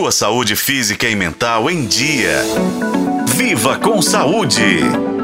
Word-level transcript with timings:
sua 0.00 0.10
saúde 0.10 0.56
física 0.56 1.06
e 1.06 1.14
mental 1.14 1.70
em 1.70 1.84
dia. 1.84 2.42
Viva 3.36 3.78
com 3.78 4.00
saúde! 4.00 5.19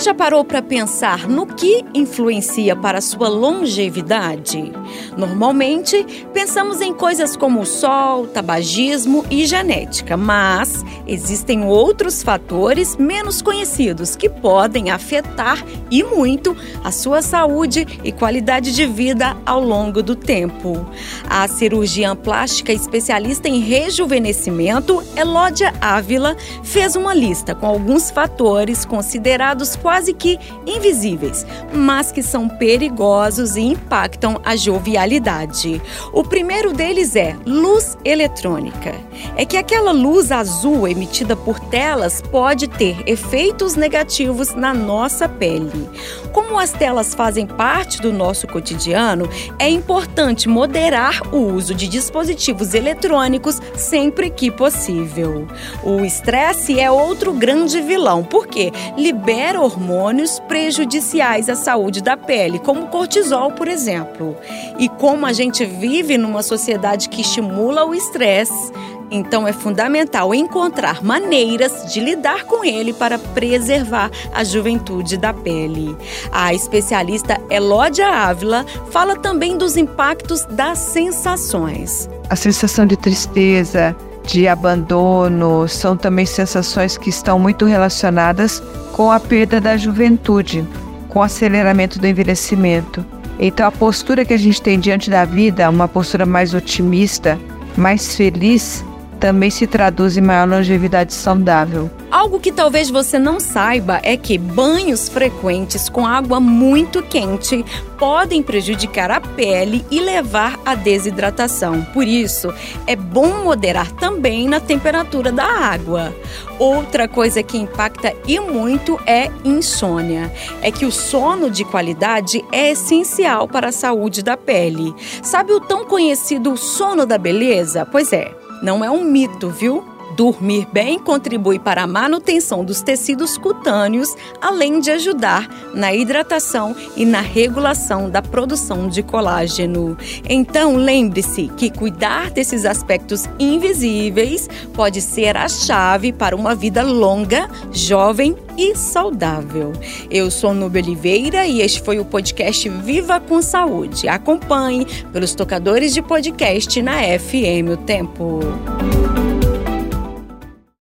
Já 0.00 0.14
parou 0.14 0.44
para 0.44 0.62
pensar 0.62 1.28
no 1.28 1.44
que 1.44 1.84
influencia 1.92 2.76
para 2.76 3.00
sua 3.00 3.28
longevidade? 3.28 4.72
Normalmente, 5.16 6.06
pensamos 6.32 6.80
em 6.80 6.94
coisas 6.94 7.36
como 7.36 7.60
o 7.60 7.66
sol, 7.66 8.28
tabagismo 8.28 9.24
e 9.28 9.44
genética, 9.44 10.16
mas 10.16 10.84
existem 11.04 11.64
outros 11.64 12.22
fatores 12.22 12.96
menos 12.96 13.42
conhecidos 13.42 14.14
que 14.14 14.28
podem 14.28 14.90
afetar 14.90 15.64
e 15.90 16.04
muito 16.04 16.56
a 16.84 16.92
sua 16.92 17.20
saúde 17.20 17.84
e 18.04 18.12
qualidade 18.12 18.72
de 18.72 18.86
vida 18.86 19.36
ao 19.44 19.60
longo 19.60 20.00
do 20.00 20.14
tempo. 20.14 20.86
A 21.28 21.48
cirurgiã 21.48 22.14
plástica 22.14 22.72
especialista 22.72 23.48
em 23.48 23.58
rejuvenescimento, 23.58 25.02
Elódia 25.16 25.74
Ávila, 25.80 26.36
fez 26.62 26.94
uma 26.94 27.12
lista 27.12 27.52
com 27.52 27.66
alguns 27.66 28.10
fatores 28.10 28.84
considerados 28.84 29.74
quase 29.88 30.12
que 30.12 30.38
invisíveis, 30.66 31.46
mas 31.72 32.12
que 32.12 32.22
são 32.22 32.46
perigosos 32.46 33.56
e 33.56 33.62
impactam 33.62 34.38
a 34.44 34.54
jovialidade. 34.54 35.80
O 36.12 36.22
primeiro 36.22 36.74
deles 36.74 37.16
é 37.16 37.34
luz 37.46 37.96
eletrônica. 38.04 38.94
É 39.34 39.46
que 39.46 39.56
aquela 39.56 39.90
luz 39.90 40.30
azul 40.30 40.86
emitida 40.86 41.34
por 41.34 41.58
telas 41.58 42.20
pode 42.20 42.68
ter 42.68 43.02
efeitos 43.06 43.76
negativos 43.76 44.54
na 44.54 44.74
nossa 44.74 45.26
pele. 45.26 45.88
Como 46.32 46.58
as 46.58 46.72
telas 46.72 47.14
fazem 47.14 47.46
parte 47.46 48.00
do 48.00 48.12
nosso 48.12 48.46
cotidiano, 48.46 49.28
é 49.58 49.68
importante 49.68 50.48
moderar 50.48 51.20
o 51.32 51.38
uso 51.38 51.74
de 51.74 51.88
dispositivos 51.88 52.74
eletrônicos 52.74 53.60
sempre 53.74 54.30
que 54.30 54.50
possível. 54.50 55.46
O 55.82 56.04
estresse 56.04 56.78
é 56.78 56.90
outro 56.90 57.32
grande 57.32 57.80
vilão, 57.80 58.24
porque 58.24 58.72
libera 58.96 59.60
hormônios 59.60 60.38
prejudiciais 60.40 61.48
à 61.48 61.54
saúde 61.54 62.02
da 62.02 62.16
pele, 62.16 62.58
como 62.58 62.84
o 62.84 62.88
cortisol, 62.88 63.52
por 63.52 63.68
exemplo. 63.68 64.36
E 64.78 64.88
como 64.88 65.26
a 65.26 65.32
gente 65.32 65.64
vive 65.64 66.18
numa 66.18 66.42
sociedade 66.42 67.08
que 67.08 67.22
estimula 67.22 67.84
o 67.84 67.94
estresse, 67.94 68.72
então 69.10 69.46
é 69.46 69.52
fundamental 69.52 70.34
encontrar 70.34 71.02
maneiras 71.02 71.92
de 71.92 72.00
lidar 72.00 72.44
com 72.44 72.64
ele 72.64 72.92
para 72.92 73.18
preservar 73.18 74.10
a 74.32 74.44
juventude 74.44 75.16
da 75.16 75.32
pele. 75.32 75.96
A 76.30 76.52
especialista 76.52 77.40
Elódia 77.50 78.08
Ávila 78.08 78.64
fala 78.90 79.16
também 79.16 79.56
dos 79.56 79.76
impactos 79.76 80.44
das 80.46 80.78
sensações. 80.78 82.08
A 82.28 82.36
sensação 82.36 82.86
de 82.86 82.96
tristeza, 82.96 83.96
de 84.24 84.46
abandono, 84.46 85.66
são 85.68 85.96
também 85.96 86.26
sensações 86.26 86.98
que 86.98 87.08
estão 87.08 87.38
muito 87.38 87.64
relacionadas 87.64 88.62
com 88.92 89.10
a 89.10 89.18
perda 89.18 89.60
da 89.60 89.76
juventude, 89.76 90.66
com 91.08 91.20
o 91.20 91.22
aceleramento 91.22 91.98
do 91.98 92.06
envelhecimento. 92.06 93.04
Então, 93.38 93.66
a 93.66 93.70
postura 93.70 94.24
que 94.24 94.34
a 94.34 94.38
gente 94.38 94.60
tem 94.60 94.78
diante 94.78 95.08
da 95.08 95.24
vida, 95.24 95.70
uma 95.70 95.86
postura 95.86 96.26
mais 96.26 96.52
otimista, 96.52 97.38
mais 97.76 98.16
feliz, 98.16 98.84
também 99.18 99.50
se 99.50 99.66
traduz 99.66 100.16
em 100.16 100.20
maior 100.20 100.48
longevidade 100.48 101.12
saudável. 101.12 101.90
Algo 102.10 102.40
que 102.40 102.50
talvez 102.50 102.88
você 102.88 103.18
não 103.18 103.38
saiba 103.38 104.00
é 104.02 104.16
que 104.16 104.38
banhos 104.38 105.08
frequentes 105.08 105.88
com 105.90 106.06
água 106.06 106.40
muito 106.40 107.02
quente 107.02 107.64
podem 107.98 108.42
prejudicar 108.42 109.10
a 109.10 109.20
pele 109.20 109.84
e 109.90 110.00
levar 110.00 110.58
à 110.64 110.74
desidratação. 110.74 111.82
Por 111.92 112.06
isso, 112.06 112.52
é 112.86 112.96
bom 112.96 113.44
moderar 113.44 113.90
também 113.92 114.48
na 114.48 114.58
temperatura 114.58 115.30
da 115.30 115.44
água. 115.44 116.14
Outra 116.58 117.06
coisa 117.06 117.42
que 117.42 117.58
impacta 117.58 118.14
e 118.26 118.40
muito 118.40 118.98
é 119.04 119.30
insônia. 119.44 120.32
É 120.62 120.70
que 120.70 120.86
o 120.86 120.92
sono 120.92 121.50
de 121.50 121.64
qualidade 121.64 122.42
é 122.50 122.70
essencial 122.70 123.46
para 123.46 123.68
a 123.68 123.72
saúde 123.72 124.22
da 124.22 124.36
pele. 124.36 124.94
Sabe 125.22 125.52
o 125.52 125.60
tão 125.60 125.84
conhecido 125.84 126.56
sono 126.56 127.04
da 127.04 127.18
beleza? 127.18 127.84
Pois 127.84 128.12
é, 128.12 128.32
não 128.62 128.84
é 128.84 128.90
um 128.90 129.04
mito, 129.04 129.48
viu? 129.50 129.84
Dormir 130.18 130.66
bem 130.72 130.98
contribui 130.98 131.60
para 131.60 131.84
a 131.84 131.86
manutenção 131.86 132.64
dos 132.64 132.82
tecidos 132.82 133.38
cutâneos, 133.38 134.16
além 134.40 134.80
de 134.80 134.90
ajudar 134.90 135.48
na 135.72 135.94
hidratação 135.94 136.74
e 136.96 137.04
na 137.04 137.20
regulação 137.20 138.10
da 138.10 138.20
produção 138.20 138.88
de 138.88 139.00
colágeno. 139.00 139.96
Então, 140.28 140.74
lembre-se 140.74 141.46
que 141.56 141.70
cuidar 141.70 142.32
desses 142.32 142.64
aspectos 142.64 143.26
invisíveis 143.38 144.50
pode 144.74 145.00
ser 145.00 145.36
a 145.36 145.48
chave 145.48 146.12
para 146.12 146.34
uma 146.34 146.52
vida 146.52 146.82
longa, 146.82 147.48
jovem 147.70 148.34
e 148.56 148.74
saudável. 148.74 149.72
Eu 150.10 150.32
sou 150.32 150.52
Nube 150.52 150.80
Oliveira 150.80 151.46
e 151.46 151.60
este 151.60 151.80
foi 151.80 152.00
o 152.00 152.04
podcast 152.04 152.68
Viva 152.68 153.20
com 153.20 153.40
Saúde. 153.40 154.08
Acompanhe 154.08 154.84
pelos 155.12 155.32
tocadores 155.32 155.94
de 155.94 156.02
podcast 156.02 156.82
na 156.82 157.02
FM 157.02 157.70
O 157.72 157.76
Tempo. 157.76 158.40